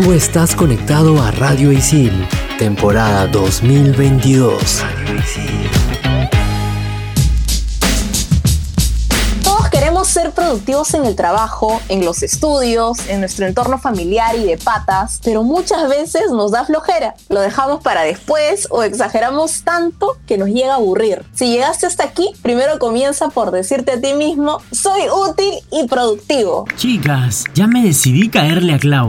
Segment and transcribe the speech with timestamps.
[0.00, 2.12] Tú estás conectado a Radio Isil,
[2.56, 4.84] temporada 2022.
[4.84, 5.88] Radio Isil.
[10.04, 15.20] ser productivos en el trabajo, en los estudios, en nuestro entorno familiar y de patas,
[15.22, 17.14] pero muchas veces nos da flojera.
[17.28, 21.24] Lo dejamos para después o exageramos tanto que nos llega a aburrir.
[21.34, 26.64] Si llegaste hasta aquí, primero comienza por decirte a ti mismo, soy útil y productivo.
[26.76, 29.08] Chicas, ya me decidí caerle a Clau.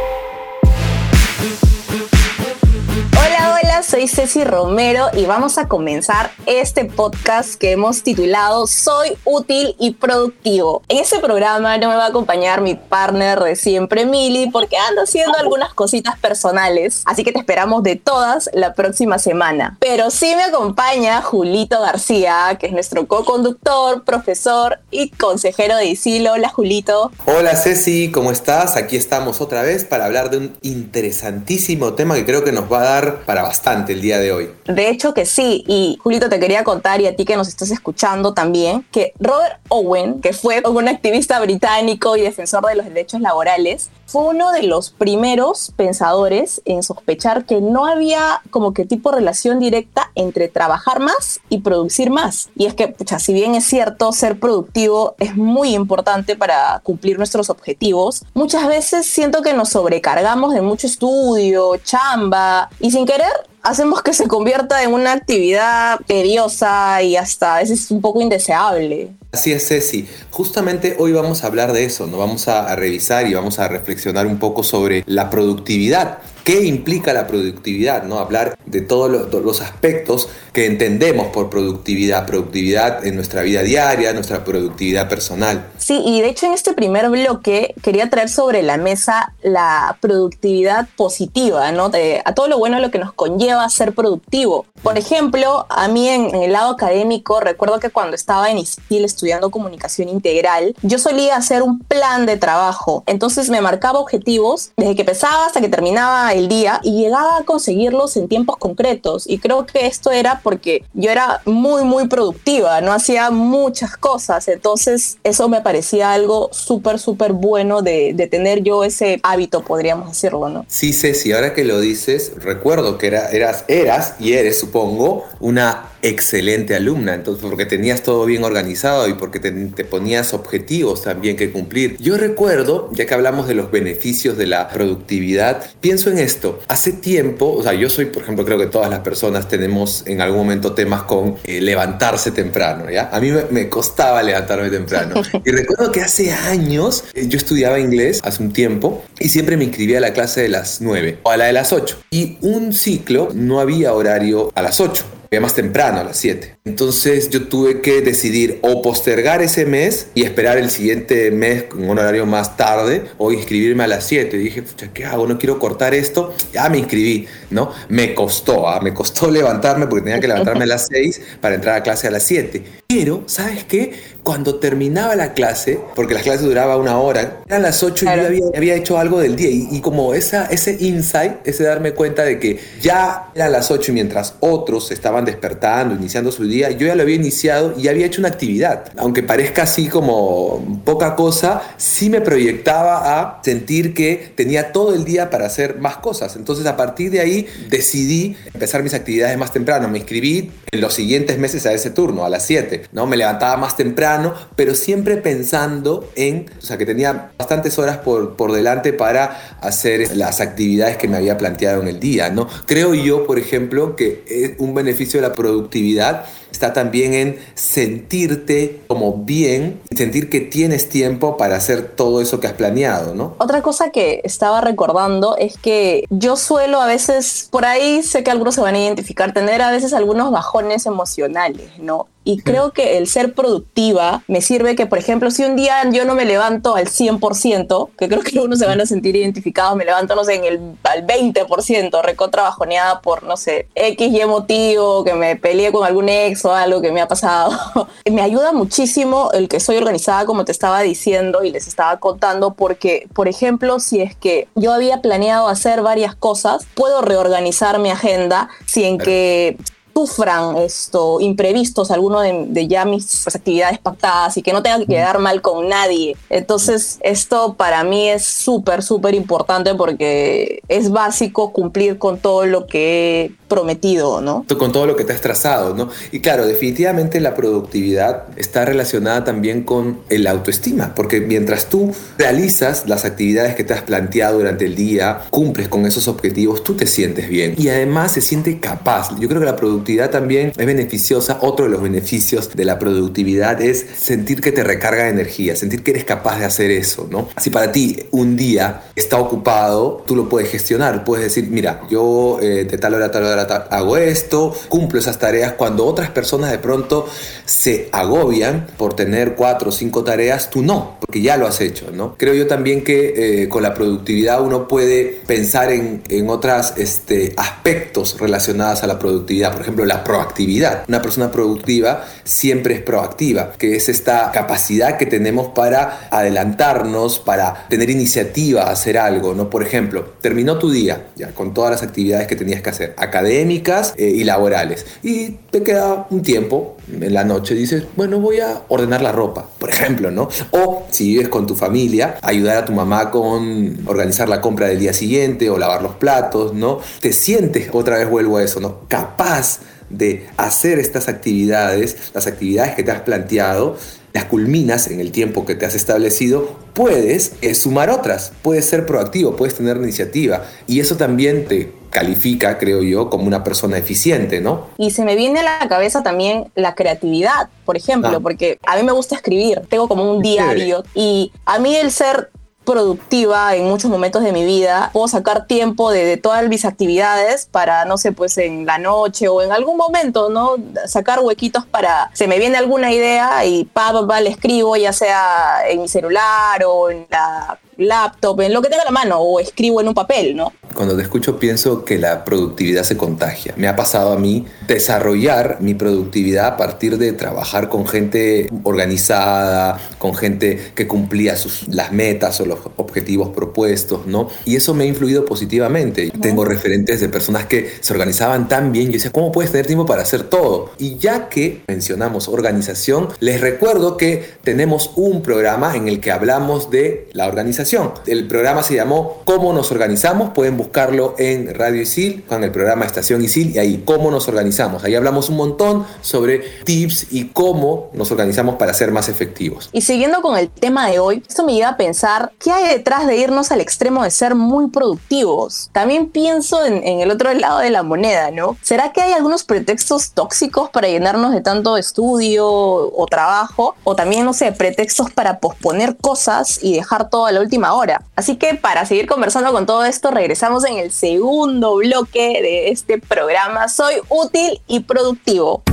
[3.91, 9.95] Soy Ceci Romero y vamos a comenzar este podcast que hemos titulado Soy útil y
[9.95, 10.81] productivo.
[10.87, 15.01] En este programa no me va a acompañar mi partner de siempre, Mili, porque anda
[15.01, 19.75] haciendo algunas cositas personales, así que te esperamos de todas la próxima semana.
[19.81, 26.29] Pero sí me acompaña Julito García, que es nuestro co-conductor, profesor y consejero de ISIL.
[26.29, 27.11] Hola, Julito.
[27.25, 28.77] Hola, Ceci, ¿cómo estás?
[28.77, 32.79] Aquí estamos otra vez para hablar de un interesantísimo tema que creo que nos va
[32.79, 34.49] a dar para bastante el día de hoy.
[34.65, 37.71] De hecho que sí, y Julito te quería contar y a ti que nos estás
[37.71, 43.21] escuchando también, que Robert Owen, que fue un activista británico y defensor de los derechos
[43.21, 49.11] laborales, fue uno de los primeros pensadores en sospechar que no había como que tipo
[49.11, 52.49] relación directa entre trabajar más y producir más.
[52.55, 57.17] Y es que, pucha, si bien es cierto, ser productivo es muy importante para cumplir
[57.17, 63.31] nuestros objetivos, muchas veces siento que nos sobrecargamos de mucho estudio, chamba, y sin querer
[63.63, 69.11] hacemos que se convierta en una actividad tediosa y hasta a veces un poco indeseable.
[69.31, 70.07] Así es, Ceci.
[70.29, 74.27] Justamente hoy vamos a hablar de eso, nos vamos a, revisar y vamos a reflexionar
[74.27, 76.19] un poco sobre la productividad.
[76.43, 78.03] ¿Qué implica la productividad?
[78.03, 78.19] ¿no?
[78.19, 84.43] Hablar de todos los, aspectos que entendemos por productividad, productividad en nuestra vida diaria, nuestra
[84.43, 85.67] productividad personal.
[85.77, 90.87] Sí, y de hecho en este primer bloque quería traer sobre la mesa la productividad
[90.95, 91.89] positiva, ¿no?
[91.89, 94.65] De, a todo lo bueno lo que nos conlleva ser productivo.
[94.83, 99.51] Por ejemplo, a mí en, el lado académico, recuerdo que cuando estaba en ISIL estudiando
[99.51, 103.03] comunicación integral, yo solía hacer un plan de trabajo.
[103.05, 107.43] Entonces me marcaba objetivos desde que empezaba hasta que terminaba el día y llegaba a
[107.43, 109.27] conseguirlos en tiempos concretos.
[109.27, 114.47] Y creo que esto era porque yo era muy, muy productiva, no hacía muchas cosas.
[114.47, 120.09] Entonces eso me parecía algo súper, súper bueno de, de, tener yo ese hábito, podríamos
[120.09, 120.65] decirlo, ¿no?
[120.67, 125.90] Sí, Ceci, ahora que lo dices, recuerdo que era, eras, eras y eres, supongo, una
[126.01, 129.51] excelente alumna, entonces porque tenías todo bien organizado y porque te,
[129.85, 131.97] ponías objetivos también que cumplir.
[131.99, 136.59] Yo recuerdo, ya que hablamos de los beneficios de la productividad, pienso en esto.
[136.67, 140.21] Hace tiempo, o sea, yo soy, por ejemplo, creo que todas las personas tenemos en
[140.21, 143.09] algún momento temas con eh, levantarse temprano, ¿ya?
[143.11, 145.21] A mí me, costaba levantarme temprano.
[145.43, 149.63] Y recuerdo que hace años eh, yo estudiaba inglés, hace un tiempo, y siempre me
[149.63, 151.97] inscribía a la clase de las 9 o a la de las 8.
[152.11, 156.57] Y un ciclo no había horario a las 8 más temprano, a las 7.
[156.65, 161.89] Entonces yo tuve que decidir o postergar ese mes y esperar el siguiente mes con
[161.89, 164.35] un horario más tarde o inscribirme a las 7.
[164.35, 165.25] Y dije, ¿qué hago?
[165.27, 166.33] No quiero cortar esto.
[166.51, 167.71] Ya me inscribí, ¿no?
[167.87, 168.81] Me costó, ¿ah?
[168.81, 172.11] me costó levantarme porque tenía que levantarme a las 6 para entrar a clase a
[172.11, 172.63] las 7.
[172.89, 173.93] Pero, ¿sabes qué?
[174.31, 178.25] Cuando terminaba la clase, porque la clase duraba una hora, eran las 8 y yo
[178.27, 179.49] había, había, hecho algo del día.
[179.49, 183.91] Y, y, como esa, ese insight, ese darme cuenta de que ya eran las 8
[183.91, 188.05] y mientras otros estaban despertando, iniciando su día, yo ya lo había iniciado y había
[188.05, 188.85] hecho una actividad.
[188.95, 195.03] Aunque parezca así como poca cosa, sí me proyectaba a sentir que tenía todo el
[195.03, 196.37] día para hacer más cosas.
[196.37, 199.89] Entonces a partir de ahí decidí empezar mis actividades más temprano.
[199.89, 202.83] Me inscribí en los siguientes meses a ese turno, a las 7.
[202.93, 203.05] ¿no?
[203.05, 204.20] Me levantaba más temprano,
[204.55, 210.15] pero siempre pensando en, o sea, que tenía bastantes horas por, por delante para hacer
[210.15, 212.29] las actividades que me había planteado en el día.
[212.29, 212.47] ¿no?
[212.65, 218.81] Creo yo, por ejemplo, que es un beneficio de la productividad está también en sentirte
[218.87, 223.35] como bien y sentir que tienes tiempo para hacer todo eso que has planeado, ¿no?
[223.37, 228.31] Otra cosa que estaba recordando es que yo suelo a veces, por ahí sé que
[228.31, 232.07] algunos se van a identificar, tener a veces algunos bajones emocionales, ¿no?
[232.23, 236.05] Y creo que el ser productiva me sirve que, por ejemplo, si un día yo
[236.05, 239.85] no me levanto al 100%, que creo que algunos se van a sentir identificados, me
[239.85, 245.03] levanto, no sé, en el, al 20%, recontra bajoneada por, no sé, X y motivo,
[245.03, 247.51] que me peleé con algún ex o algo que me ha pasado.
[248.11, 252.53] me ayuda muchísimo el que soy organizada, como te estaba diciendo y les estaba contando,
[252.53, 257.91] porque, por ejemplo, si es que yo había planeado hacer varias cosas, puedo reorganizar mi
[257.91, 259.57] agenda si en que
[259.93, 264.87] sufran esto, imprevistos, alguno de, ya mis pues, actividades pactadas y que no tenga que
[264.87, 266.15] quedar mal con nadie.
[266.29, 272.67] Entonces, esto para mí es súper, súper importante porque es básico cumplir con todo lo
[272.67, 274.45] que he prometido, ¿no?
[274.57, 275.89] Con todo lo que te has trazado, ¿no?
[276.13, 282.87] Y claro, definitivamente la productividad está relacionada también con el autoestima, porque mientras tú realizas
[282.87, 286.87] las actividades que te has planteado durante el día, cumples con esos objetivos, tú te
[286.87, 289.09] sientes bien y además se siente capaz.
[289.19, 291.39] Yo creo que la productividad también es beneficiosa.
[291.41, 295.91] Otro de los beneficios de la productividad es sentir que te recarga energía, sentir que
[295.91, 297.27] eres capaz de hacer eso, ¿no?
[297.35, 301.03] Si para ti un día está ocupado, tú lo puedes gestionar.
[301.03, 305.17] Puedes decir, mira, yo eh, de tal hora a tal hora hago esto, cumplo esas
[305.17, 305.53] tareas.
[305.53, 307.07] Cuando otras personas de pronto
[307.45, 311.91] se agobian por tener cuatro o cinco tareas, tú no, porque ya lo has hecho,
[311.91, 312.15] ¿no?
[312.17, 317.33] Creo yo también que eh, con la productividad uno puede pensar en, en otros este,
[317.37, 319.51] aspectos relacionados a la productividad.
[319.51, 320.83] Por ejemplo, ejemplo, la proactividad.
[320.87, 327.67] Una persona productiva siempre es proactiva, que es esta capacidad que tenemos para adelantarnos, para
[327.69, 329.49] tener iniciativa hacer algo, ¿no?
[329.49, 333.93] Por ejemplo, terminó tu día ya con todas las actividades que tenías que hacer, académicas
[333.97, 338.63] eh, y laborales, y te queda un tiempo en la noche, dices, bueno, voy a
[338.67, 340.29] ordenar la ropa, por ejemplo, ¿no?
[340.51, 344.79] O si vives con tu familia, ayudar a tu mamá con organizar la compra del
[344.79, 346.79] día siguiente o lavar los platos, ¿no?
[346.99, 348.79] Te sientes, otra vez vuelvo a eso, ¿no?
[348.87, 349.59] Capaz
[349.91, 353.77] de hacer estas actividades, las actividades que te has planteado,
[354.13, 358.85] las culminas en el tiempo que te has establecido, puedes eh, sumar otras, puedes ser
[358.85, 364.39] proactivo, puedes tener iniciativa y eso también te califica, creo yo, como una persona eficiente,
[364.39, 364.67] ¿no?
[364.77, 368.19] Y se me viene a la cabeza también la creatividad, por ejemplo, ah.
[368.21, 372.31] porque a mí me gusta escribir, tengo como un diario y a mí el ser
[372.65, 374.89] productiva en muchos momentos de mi vida.
[374.93, 379.41] Puedo sacar tiempo de, todas mis actividades para, no sé, pues en la noche o
[379.41, 380.55] en algún momento, ¿no?
[380.85, 384.93] Sacar huequitos para, se me viene alguna idea y pa, pa, pa, le escribo, ya
[384.93, 389.39] sea en mi celular o en la laptop, en lo que tenga la mano o
[389.39, 390.53] escribo en un papel, ¿no?
[390.73, 393.53] Cuando te escucho pienso que la productividad se contagia.
[393.57, 399.79] Me ha pasado a mí desarrollar mi productividad a partir de trabajar con gente organizada,
[399.97, 404.29] con gente que cumplía sus, las metas o los objetivos propuestos, ¿no?
[404.45, 406.11] Y eso me ha influido positivamente.
[406.21, 408.87] Tengo referentes de personas que se organizaban tan bien.
[408.87, 410.71] Yo decía, ¿cómo puedes tener tiempo para hacer todo?
[410.77, 416.69] Y ya que mencionamos organización, les recuerdo que tenemos un programa en el que hablamos
[416.69, 417.70] de la organización
[418.05, 420.31] el programa se llamó ¿Cómo nos organizamos?
[420.31, 424.83] Pueden buscarlo en Radio Isil, con el programa Estación Isil, y ahí ¿Cómo nos organizamos?
[424.83, 429.69] Ahí hablamos un montón sobre tips y cómo nos organizamos para ser más efectivos.
[429.71, 433.07] Y siguiendo con el tema de hoy, esto me lleva a pensar qué hay detrás
[433.07, 435.69] de irnos al extremo de ser muy productivos.
[435.71, 438.57] También pienso en, en el otro lado de la moneda, ¿no?
[438.61, 443.75] ¿Será que hay algunos pretextos tóxicos para llenarnos de tanto estudio o trabajo?
[443.85, 448.03] O también, no sé, pretextos para posponer cosas y dejar todo a la última hora.
[448.15, 452.97] Así que para seguir conversando con todo esto, regresamos en el segundo bloque de este
[452.99, 453.67] programa.
[453.67, 455.63] Soy útil y productivo.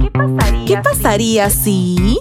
[0.00, 2.18] ¿Qué pasaría, ¿Qué pasaría si...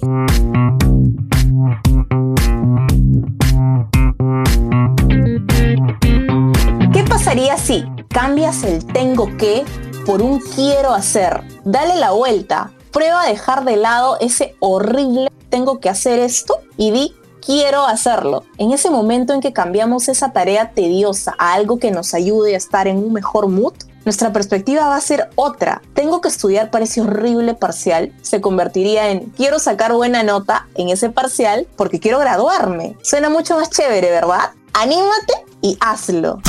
[6.93, 9.63] ¿Qué pasaría si cambias el tengo que
[10.05, 11.43] por un quiero hacer?
[11.63, 12.71] Dale la vuelta.
[12.91, 17.15] Prueba a dejar de lado ese horrible tengo que hacer esto y di
[17.47, 18.43] quiero hacerlo.
[18.57, 22.57] En ese momento en que cambiamos esa tarea tediosa a algo que nos ayude a
[22.57, 23.73] estar en un mejor mood,
[24.03, 25.81] nuestra perspectiva va a ser otra.
[25.93, 28.13] Tengo que estudiar para ese horrible parcial.
[28.21, 32.97] Se convertiría en quiero sacar buena nota en ese parcial porque quiero graduarme.
[33.01, 34.51] Suena mucho más chévere, ¿verdad?
[34.73, 36.41] Anímate y hazlo.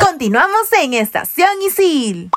[0.00, 2.30] Continuamos en Estación Isil.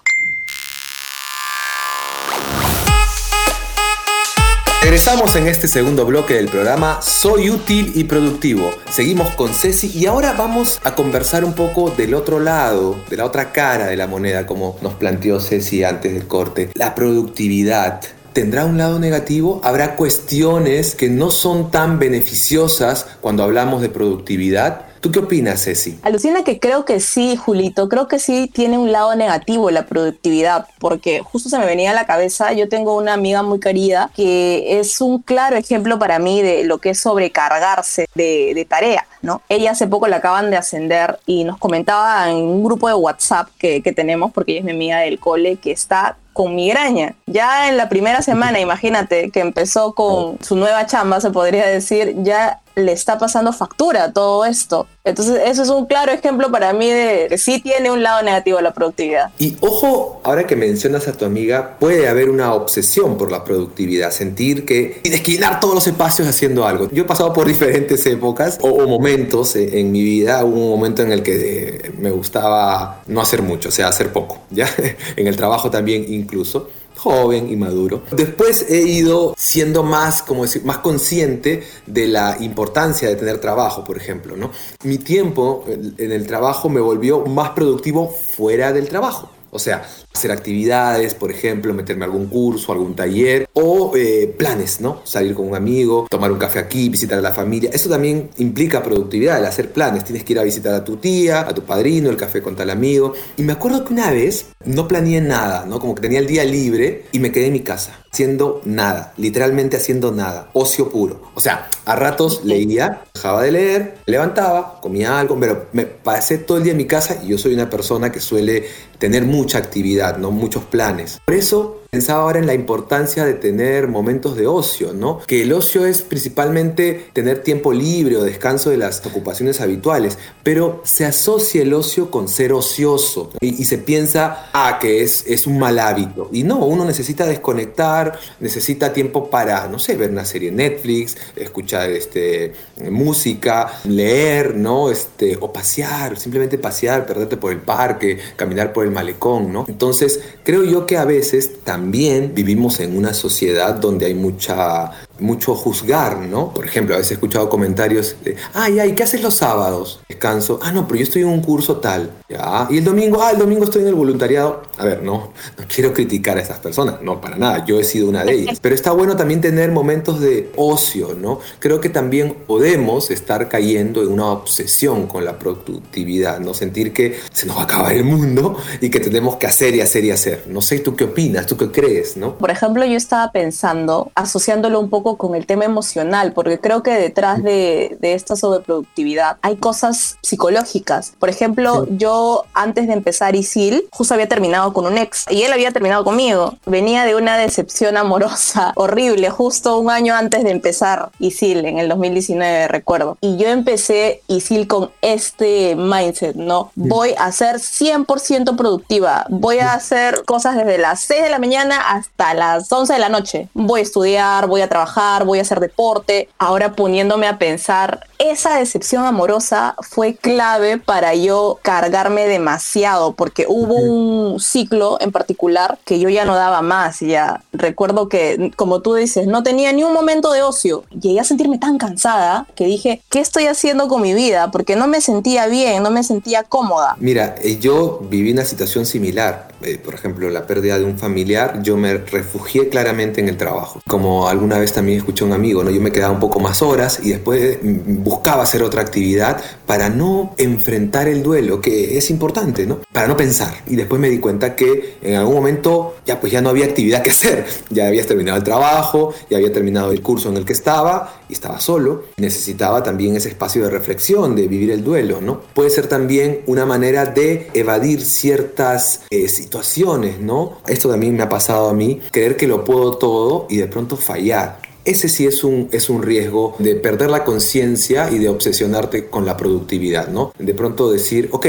[4.85, 8.69] Regresamos en este segundo bloque del programa Soy útil y productivo.
[8.91, 13.25] Seguimos con Ceci y ahora vamos a conversar un poco del otro lado, de la
[13.25, 16.69] otra cara de la moneda, como nos planteó Ceci antes del corte.
[16.75, 17.99] La productividad.
[18.31, 19.59] ¿Tendrá un lado negativo?
[19.63, 24.84] ¿Habrá cuestiones que no son tan beneficiosas cuando hablamos de productividad?
[25.05, 25.99] ¿Tú qué opinas, Ceci?
[26.01, 30.65] Alucina que creo que sí, Julito, creo que sí tiene un lado negativo la productividad,
[30.79, 34.79] porque justo se me venía a la cabeza, yo tengo una amiga muy querida que
[34.79, 39.43] es un claro ejemplo para mí de lo que es sobrecargarse de, de tarea, ¿no?
[39.47, 43.49] Ella hace poco la acaban de ascender y nos comentaba en un grupo de WhatsApp
[43.59, 47.13] que, que tenemos, porque ella es mi amiga del cole, que está con migraña.
[47.27, 52.15] Ya en la primera semana, imagínate, que empezó con su nueva chamba, se podría decir,
[52.23, 54.87] ya le está pasando factura todo esto.
[55.03, 58.59] Entonces, eso es un claro ejemplo para mí de que sí tiene un lado negativo
[58.59, 59.29] la productividad.
[59.37, 64.11] Y ojo, ahora que mencionas a tu amiga, puede haber una obsesión por la productividad,
[64.11, 66.89] sentir que tienes que todos los espacios haciendo algo.
[66.91, 70.43] Yo he pasado por diferentes épocas o, o momentos en, en, mi vida.
[70.43, 74.11] Hubo un momento en el que eh, me gustaba no hacer mucho, o sea, hacer
[74.11, 74.67] poco, ¿ya?
[75.15, 76.69] en el trabajo también incluso
[77.05, 78.01] joven y maduro.
[78.09, 83.83] Después he ido siendo más, como decir, más consciente de la importancia de tener trabajo,
[83.83, 84.49] por ejemplo, ¿no?
[84.83, 89.29] Mi tiempo en el trabajo me volvió más productivo fuera del trabajo.
[89.55, 94.81] O sea, hacer actividades, por ejemplo, meterme a algún curso, algún taller o eh, planes,
[94.81, 95.01] ¿no?
[95.05, 97.69] Salir con un amigo, tomar un café aquí, visitar a la familia.
[97.71, 100.03] Eso también implica productividad, el hacer planes.
[100.03, 102.69] Tienes que ir a visitar a tu tía, a tu padrino, el café con tal
[102.69, 103.13] amigo.
[103.37, 105.79] Y me acuerdo que una vez no planeé nada, ¿no?
[105.79, 109.75] Como que tenía el día libre y me quedé en mi casa haciendo nada, literalmente
[109.75, 111.19] haciendo nada, ocio puro.
[111.33, 116.57] O sea, a ratos leía, dejaba de leer, levantaba, comía algo, pero me pasé todo
[116.57, 118.67] el día en mi casa y yo soy una persona que suele
[118.99, 120.31] tener mucha actividad, ¿no?
[120.31, 121.19] Muchos planes.
[121.25, 125.21] Por eso pensaba ahora en la importancia de tener momentos de ocio, ¿no?
[125.25, 130.81] Que el ocio es principalmente tener tiempo libre o descanso de las ocupaciones habituales, pero
[130.83, 135.47] se asocia el ocio con ser ocioso y, y se piensa, ah, que es, es
[135.47, 136.27] un mal hábito.
[136.33, 141.15] Y no, uno necesita desconectar, necesita tiempo para, no sé, ver una serie en Netflix,
[141.37, 142.55] escuchar este,
[142.91, 144.91] música, leer, ¿no?
[144.91, 149.63] Este, o pasear, simplemente pasear, perderte por el parque, caminar por el malecón, ¿no?
[149.69, 154.91] Entonces, creo yo que a veces también también vivimos en una sociedad donde hay mucha,
[155.19, 156.53] mucho juzgar, ¿no?
[156.53, 160.01] Por ejemplo, a veces he escuchado comentarios de, ay, ay, ¿qué haces los sábados?
[160.07, 160.59] Descanso.
[160.61, 162.11] Ah, no, pero yo estoy en un curso tal.
[162.29, 162.67] Ya.
[162.69, 164.63] Y el domingo, ah, el domingo estoy en el voluntariado.
[164.77, 167.65] A ver, no, no quiero criticar a esas personas, no, para nada.
[167.65, 168.59] Yo he sido una de ellas.
[168.61, 171.39] Pero está bueno también tener momentos de ocio, ¿no?
[171.59, 176.53] Creo que también podemos estar cayendo en una obsesión con la productividad, ¿no?
[176.53, 179.81] Sentir que se nos va a acabar el mundo y que tenemos que hacer y
[179.81, 180.43] hacer y hacer.
[180.47, 181.45] No sé, ¿tú qué opinas?
[181.45, 182.37] ¿Tú qué crees, no?
[182.37, 186.91] Por ejemplo, yo estaba pensando, asociándolo un poco con el tema emocional, porque creo que
[186.91, 191.13] detrás de, de esta sobreproductividad hay cosas psicológicas.
[191.19, 191.91] Por ejemplo, sí.
[191.97, 196.03] yo antes de empezar ISIL, justo había terminado con un ex y él había terminado
[196.03, 196.55] conmigo.
[196.65, 201.89] Venía de una decepción amorosa horrible, justo un año antes de empezar ISIL, en el
[201.89, 203.17] 2019, recuerdo.
[203.21, 206.71] Y yo empecé ISIL con este mindset, ¿no?
[206.75, 211.91] Voy a ser 100% productiva, voy a hacer cosas desde las 6 de la mañana
[211.91, 213.49] hasta las 11 de la noche.
[213.53, 214.94] Voy a estudiar, voy a trabajar,
[215.25, 216.29] voy a hacer deporte.
[216.37, 223.75] Ahora poniéndome a pensar, esa decepción amorosa fue clave para yo cargarme demasiado porque hubo
[223.75, 227.01] un ciclo en particular que yo ya no daba más.
[227.01, 230.83] Ya recuerdo que, como tú dices, no tenía ni un momento de ocio.
[230.91, 234.51] Llegué a sentirme tan cansada que dije, ¿qué estoy haciendo con mi vida?
[234.51, 236.95] Porque no me sentía bien, no me sentía cómoda.
[236.99, 239.49] Mira, eh, yo viví una situación similar.
[239.61, 243.81] Eh, por ejemplo, la pérdida de un familiar, yo me refugié claramente en el trabajo.
[243.87, 245.71] Como alguna vez también escuché a un amigo, ¿no?
[245.71, 250.33] yo me quedaba un poco más horas y después buscaba hacer otra actividad para no
[250.37, 252.79] enfrentar el duelo, que es importante, ¿no?
[252.91, 253.53] Para no pensar.
[253.67, 257.01] Y después me di cuenta que en algún momento ya pues ya no había actividad
[257.01, 257.45] que hacer.
[257.69, 261.33] Ya habías terminado el trabajo, ya había terminado el curso en el que estaba y
[261.33, 262.05] estaba solo.
[262.17, 265.41] Necesitaba también ese espacio de reflexión, de vivir el duelo, ¿no?
[265.53, 270.59] Puede ser también una manera de evadir ciertas eh, situaciones, ¿no?
[270.67, 273.97] Esto también me ha pasado a mí, creer que lo puedo todo y de pronto
[273.97, 274.65] fallar.
[274.85, 279.25] Ese sí es un, es un riesgo de perder la conciencia y de obsesionarte con
[279.25, 280.31] la productividad, ¿no?
[280.37, 281.47] De pronto decir, ok,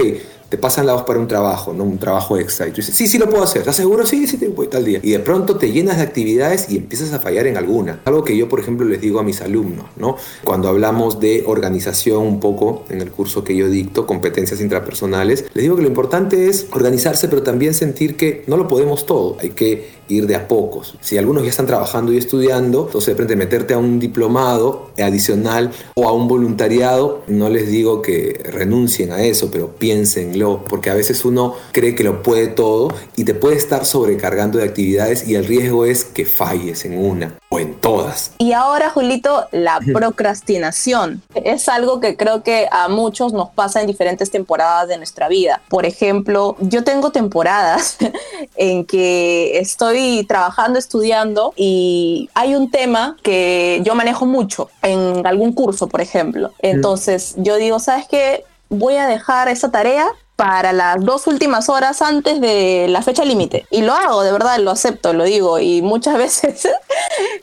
[0.48, 1.84] te pasan la voz para un trabajo, ¿no?
[1.84, 2.68] Un trabajo extra.
[2.68, 3.60] Y tú dices, sí, sí lo puedo hacer.
[3.60, 4.06] ¿Estás seguro?
[4.06, 5.00] Sí, sí, voy tal día.
[5.02, 8.00] Y de pronto te llenas de actividades y empiezas a fallar en alguna.
[8.04, 10.16] Algo que yo, por ejemplo, les digo a mis alumnos, ¿no?
[10.44, 15.62] Cuando hablamos de organización un poco en el curso que yo dicto, competencias intrapersonales, les
[15.62, 19.36] digo que lo importante es organizarse, pero también sentir que no lo podemos todo.
[19.40, 20.94] Hay que ir de a pocos.
[21.00, 25.72] Si algunos ya están trabajando y estudiando, entonces de repente meterte a un diplomado adicional
[25.94, 30.94] o a un voluntariado, no les digo que renuncien a eso, pero piénsenlo, porque a
[30.94, 35.34] veces uno cree que lo puede todo y te puede estar sobrecargando de actividades y
[35.34, 37.38] el riesgo es que falles en una.
[37.48, 38.32] o en todas.
[38.38, 43.86] Y ahora, Julito, la procrastinación es algo que creo que a muchos nos pasa en
[43.86, 45.62] diferentes temporadas de nuestra vida.
[45.68, 47.98] Por ejemplo, yo tengo temporadas
[48.56, 49.95] en que estoy
[50.26, 56.52] trabajando, estudiando y hay un tema que yo manejo mucho en algún curso, por ejemplo.
[56.60, 58.44] Entonces yo digo, ¿sabes qué?
[58.68, 63.66] Voy a dejar esa tarea para las dos últimas horas antes de la fecha límite.
[63.70, 65.58] Y lo hago, de verdad, lo acepto, lo digo.
[65.58, 66.68] Y muchas veces,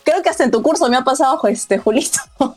[0.04, 2.20] creo que hasta en tu curso me ha pasado, este, Julito.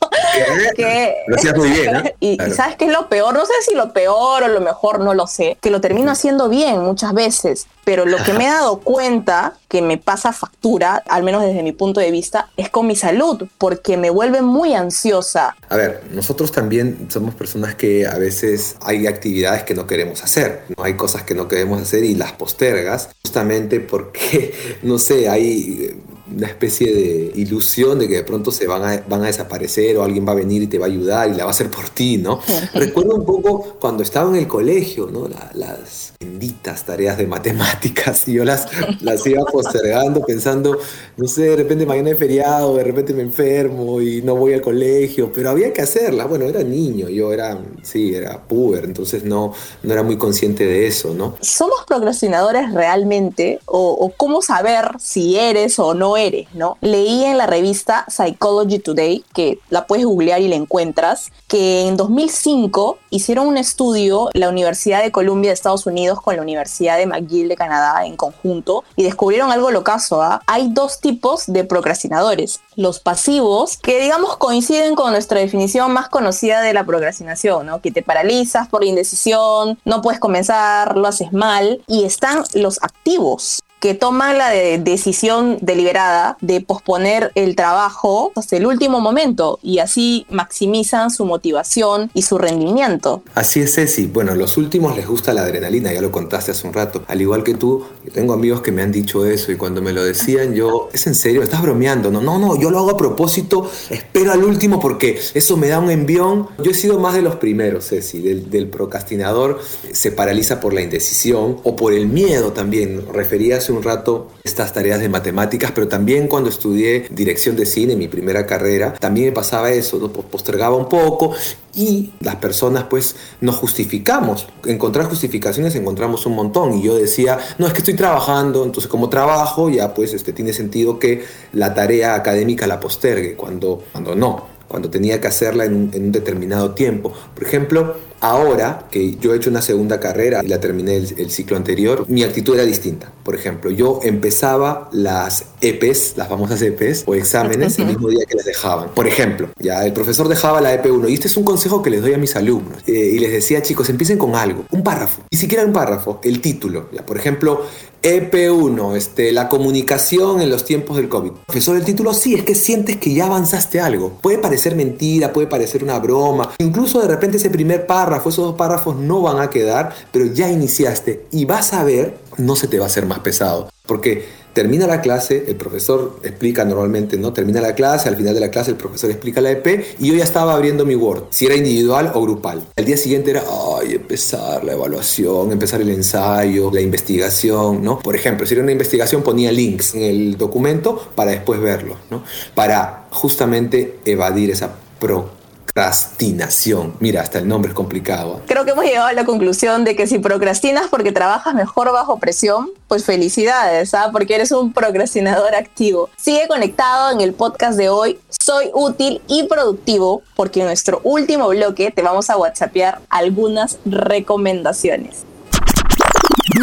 [0.76, 2.14] que, lo hacías muy bien, ¿eh?
[2.20, 5.14] y, sabes qué es lo peor, no sé si lo peor o lo mejor, no
[5.14, 7.66] lo sé, que lo termino haciendo bien muchas veces.
[7.84, 11.72] Pero lo que me he dado cuenta que me pasa factura, al menos desde mi
[11.72, 15.56] punto de vista, es con mi salud, porque me vuelve muy ansiosa.
[15.68, 20.64] A ver, nosotros también somos personas que a veces hay actividades que no queremos hacer,
[20.76, 20.84] ¿no?
[20.84, 24.52] hay cosas que no queremos hacer y las postergas, justamente porque,
[24.82, 25.96] no sé, hay
[26.34, 30.02] una especie de ilusión de que de pronto se van a, van a desaparecer o
[30.02, 31.88] alguien va a venir y te va a ayudar y la va a hacer por
[31.88, 32.40] ti, ¿no?
[32.74, 35.28] Recuerdo un poco cuando estaba en el colegio, ¿no?
[35.54, 38.68] las benditas tareas de matemáticas y yo las,
[39.00, 40.78] las iba postergando pensando,
[41.16, 44.60] no sé, de repente mañana es feriado, de repente me enfermo y no voy al
[44.60, 46.26] colegio, pero había que hacerla.
[46.26, 49.52] Bueno, era niño, yo era, sí, era puber, entonces no,
[49.82, 51.36] no era muy consciente de eso, ¿no?
[51.40, 53.60] ¿Somos procrastinadores realmente?
[53.66, 56.78] ¿O, o cómo saber si eres o no eres, ¿no?
[56.80, 61.96] Leí en la revista Psychology Today, que la puedes googlear y la encuentras, que en
[61.96, 67.06] 2005 hicieron un estudio la Universidad de Columbia de Estados Unidos con la Universidad de
[67.06, 70.22] McGill de Canadá en conjunto y descubrieron algo locazo.
[70.22, 70.42] ¿ah?
[70.46, 72.60] Hay dos tipos de procrastinadores.
[72.74, 77.80] Los pasivos, que digamos coinciden con nuestra definición más conocida de la procrastinación, ¿no?
[77.80, 81.82] que te paralizas por indecisión, no puedes comenzar, lo haces mal.
[81.86, 88.56] Y están los activos, que toman la de decisión deliberada de posponer el trabajo hasta
[88.56, 93.22] el último momento y así maximizan su motivación y su rendimiento.
[93.36, 94.06] Así es, Ceci.
[94.06, 97.04] Bueno, los últimos les gusta la adrenalina, ya lo contaste hace un rato.
[97.06, 100.04] Al igual que tú, tengo amigos que me han dicho eso y cuando me lo
[100.04, 101.42] decían yo, ¿es en serio?
[101.42, 102.10] ¿Estás bromeando?
[102.10, 105.78] No, no, no, yo lo hago a propósito, espero al último porque eso me da
[105.78, 106.48] un envión.
[106.62, 109.60] Yo he sido más de los primeros, Ceci, del, del procrastinador
[109.92, 113.06] se paraliza por la indecisión o por el miedo también.
[113.12, 118.08] Referías un rato estas tareas de matemáticas, pero también cuando estudié dirección de cine, mi
[118.08, 120.08] primera carrera, también me pasaba eso, ¿no?
[120.12, 121.34] postergaba un poco
[121.76, 124.48] y las personas pues nos justificamos.
[124.64, 129.08] Encontrar justificaciones encontramos un montón y yo decía, no, es que estoy trabajando, entonces como
[129.08, 134.56] trabajo ya pues este, tiene sentido que la tarea académica la postergue, cuando, cuando no
[134.66, 137.12] cuando tenía que hacerla en en un, determinado tiempo.
[137.34, 141.30] Por ejemplo, ahora que yo he hecho una segunda carrera y la terminé el, el,
[141.30, 143.12] ciclo anterior, mi actitud era distinta.
[143.22, 148.36] Por ejemplo, yo empezaba las EPs, las famosas EPs o exámenes, el mismo día que
[148.36, 148.90] las dejaban.
[148.90, 152.02] Por ejemplo, ya el profesor dejaba la EP1 y este es un consejo que les
[152.02, 152.78] doy a mis alumnos.
[152.86, 155.22] Eh, y les decía, chicos, empiecen con algo, un párrafo.
[155.30, 156.88] Ni siquiera un párrafo, el título.
[156.92, 157.64] Ya, por ejemplo,
[158.02, 161.32] EP1, este, la comunicación en los tiempos del COVID.
[161.46, 164.18] Profesor, el título sí, es que sientes que ya avanzaste algo.
[164.22, 166.54] Puede parecer mentira, puede parecer una broma.
[166.58, 170.50] Incluso de repente ese primer párrafo, esos dos párrafos no van a quedar, pero ya
[170.50, 173.70] iniciaste y vas a ver, no se te va a hacer más pesado.
[173.86, 174.24] Porque
[174.56, 177.34] termina la clase, el profesor explica normalmente, ¿no?
[177.34, 180.14] Termina la clase, al final de la clase el profesor explica la EP y yo
[180.14, 182.62] ya estaba abriendo mi Word, si era individual o grupal.
[182.74, 183.42] El día siguiente era,
[183.78, 187.98] ay, empezar la evaluación, empezar el ensayo, la investigación, ¿no?
[187.98, 192.24] Por ejemplo, si era una investigación ponía links en el documento para después verlo, ¿no?
[192.54, 195.35] Para justamente evadir esa pro
[195.76, 196.94] procrastinación.
[197.00, 198.40] Mira, hasta el nombre es complicado.
[198.46, 202.18] Creo que hemos llegado a la conclusión de que si procrastinas porque trabajas mejor bajo
[202.18, 204.08] presión, pues felicidades, ¿ah?
[204.10, 206.08] porque eres un procrastinador activo.
[206.16, 208.18] Sigue conectado en el podcast de hoy.
[208.30, 215.24] Soy útil y productivo porque en nuestro último bloque te vamos a whatsappear algunas recomendaciones.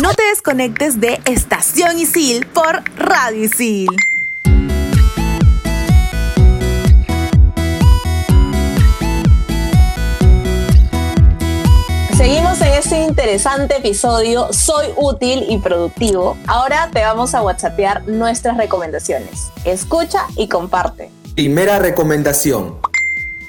[0.01, 3.89] No te desconectes de Estación Isil por Radio Isil.
[12.83, 16.35] Este interesante episodio Soy útil y productivo.
[16.47, 19.51] Ahora te vamos a whatsappear nuestras recomendaciones.
[19.63, 21.09] Escucha y comparte.
[21.33, 22.75] Primera recomendación.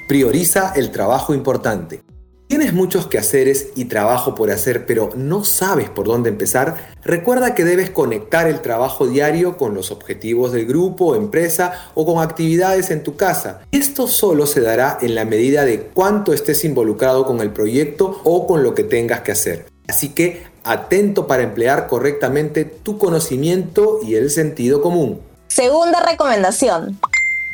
[0.07, 2.04] Prioriza el trabajo importante.
[2.47, 6.93] Tienes muchos quehaceres y trabajo por hacer, pero no sabes por dónde empezar.
[7.03, 12.21] Recuerda que debes conectar el trabajo diario con los objetivos del grupo, empresa o con
[12.21, 13.61] actividades en tu casa.
[13.71, 18.45] Esto solo se dará en la medida de cuánto estés involucrado con el proyecto o
[18.45, 19.65] con lo que tengas que hacer.
[19.87, 25.19] Así que atento para emplear correctamente tu conocimiento y el sentido común.
[25.47, 26.99] Segunda recomendación.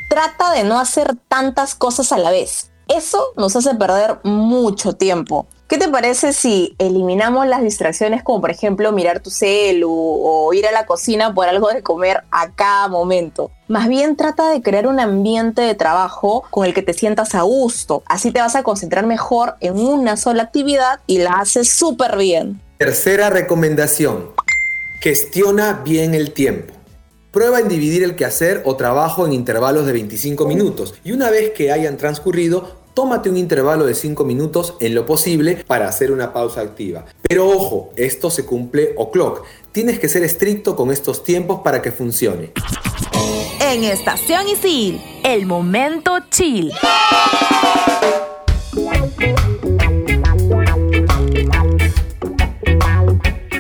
[0.10, 2.71] trata de no hacer tantas cosas a la vez.
[2.94, 5.48] Eso nos hace perder mucho tiempo.
[5.70, 10.68] ¿Qué te parece si eliminamos las distracciones como por ejemplo mirar tu celu o ir
[10.68, 13.50] a la cocina por algo de comer a cada momento?
[13.70, 17.44] Más bien trata de crear un ambiente de trabajo con el que te sientas a
[17.44, 18.04] gusto.
[18.08, 22.60] Así te vas a concentrar mejor en una sola actividad y la haces súper bien.
[22.78, 24.32] Tercera recomendación.
[25.00, 26.74] Gestiona bien el tiempo.
[27.32, 31.52] Prueba en dividir el quehacer o trabajo en intervalos de 25 minutos y una vez
[31.52, 36.34] que hayan transcurrido, tómate un intervalo de 5 minutos en lo posible para hacer una
[36.34, 37.06] pausa activa.
[37.22, 39.44] Pero ojo, esto se cumple o clock.
[39.72, 42.52] Tienes que ser estricto con estos tiempos para que funcione.
[43.62, 46.72] En Estación Isil, el momento chill.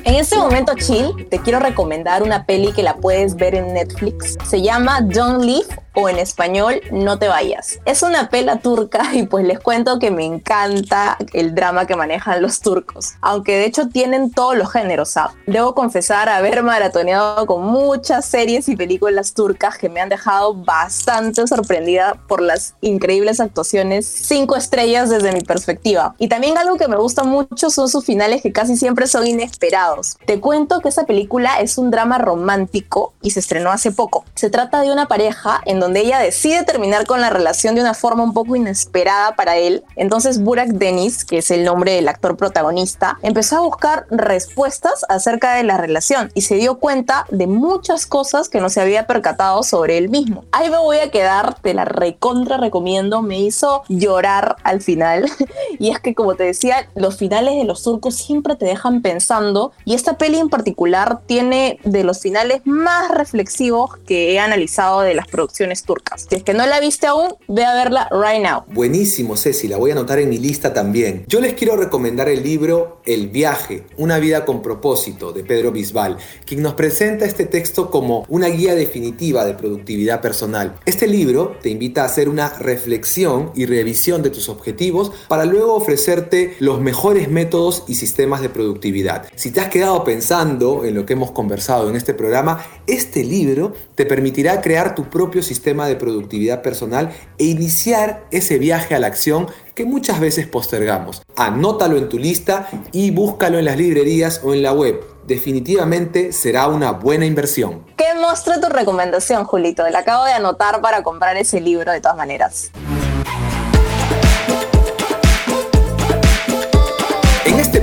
[0.04, 4.38] En este momento chill, te quiero recomendar una peli que la puedes ver en Netflix.
[4.48, 7.80] Se llama Don't Leave o en español No te vayas.
[7.86, 12.41] Es una pela turca y pues les cuento que me encanta el drama que manejan
[12.41, 15.12] los turcos, aunque de hecho tienen todos los géneros.
[15.47, 21.45] Debo confesar haber maratoneado con muchas series y películas turcas que me han dejado bastante
[21.47, 26.15] sorprendida por las increíbles actuaciones, cinco estrellas desde mi perspectiva.
[26.17, 30.17] Y también algo que me gusta mucho son sus finales que casi siempre son inesperados.
[30.25, 34.23] Te cuento que esa película es un drama romántico y se estrenó hace poco.
[34.36, 37.94] Se trata de una pareja en donde ella decide terminar con la relación de una
[37.94, 39.84] forma un poco inesperada para él.
[39.98, 45.56] Entonces Burak Deniz, que es el nombre del actor protagonista, empezó a buscar respuestas acerca
[45.56, 49.63] de la relación y se dio cuenta de muchas cosas que no se había percatado
[49.63, 50.46] sobre él mismo.
[50.52, 55.26] Ahí me voy a quedar, te la recontra recomiendo, me hizo llorar al final.
[55.80, 59.72] y es que como te decía, los finales de los turcos siempre te dejan pensando
[59.86, 65.13] y esta peli en particular tiene de los finales más reflexivos que he analizado de
[65.13, 66.27] las producciones turcas.
[66.29, 68.63] Si es que no la viste aún, ve a verla right now.
[68.67, 71.25] Buenísimo, Ceci, la voy a anotar en mi lista también.
[71.27, 76.17] Yo les quiero recomendar el libro El viaje, una vida con propósito de Pedro Bisbal,
[76.45, 80.75] quien nos presenta este texto como una guía definitiva de productividad personal.
[80.86, 85.75] Este libro te invita a hacer una reflexión y revisión de tus objetivos para luego
[85.75, 89.27] ofrecerte los mejores métodos y sistemas de productividad.
[89.36, 93.73] Si te has quedado pensando en lo que hemos conversado en este programa, este libro
[93.95, 99.00] te permitirá crear tu propio sistema sistema de productividad personal e iniciar ese viaje a
[99.00, 101.21] la acción que muchas veces postergamos.
[101.36, 105.00] Anótalo en tu lista y búscalo en las librerías o en la web.
[105.28, 107.86] Definitivamente será una buena inversión.
[107.95, 109.88] ¿Qué muestra tu recomendación, Julito?
[109.88, 112.71] La acabo de anotar para comprar ese libro de todas maneras.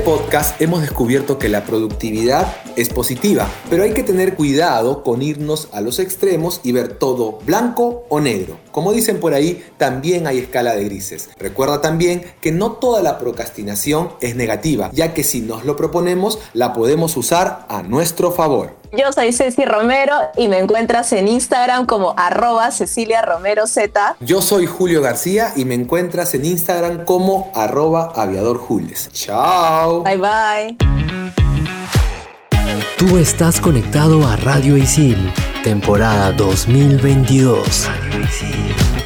[0.08, 5.68] Podcast hemos descubierto que la productividad es positiva, pero hay que tener cuidado con irnos
[5.70, 8.56] a los extremos y ver todo blanco o negro.
[8.72, 11.28] Como dicen por ahí, también hay escala de grises.
[11.38, 16.38] Recuerda también que no toda la procrastinación es negativa, ya que si nos lo proponemos,
[16.54, 18.78] la podemos usar a nuestro favor.
[18.92, 24.16] Yo soy Ceci Romero y me encuentras en Instagram como arroba Cecilia Romero Z.
[24.20, 29.10] Yo soy Julio García y me encuentras en Instagram como arroba aviador Jules.
[29.12, 30.02] Chao.
[30.04, 30.76] Bye bye.
[32.96, 37.86] Tú estás conectado a Radio Isil, temporada 2022.
[37.86, 38.97] Radio Isil.